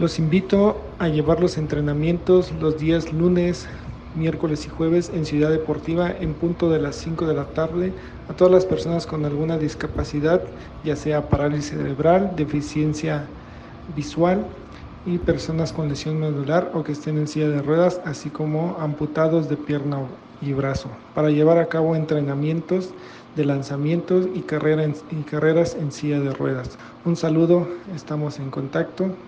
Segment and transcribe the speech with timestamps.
[0.00, 3.68] Los invito a llevar los entrenamientos los días lunes,
[4.14, 7.94] miércoles y jueves en Ciudad Deportiva en punto de las 5 de la tarde
[8.26, 10.42] a todas las personas con alguna discapacidad,
[10.82, 13.28] ya sea parálisis cerebral, deficiencia
[13.88, 14.48] visual
[15.04, 19.50] y personas con lesión medular o que estén en silla de ruedas, así como amputados
[19.50, 20.08] de pierna
[20.40, 22.94] y brazo, para llevar a cabo entrenamientos
[23.34, 26.78] de lanzamientos y, carrera y carreras en silla de ruedas.
[27.04, 29.18] Un saludo, estamos en contacto.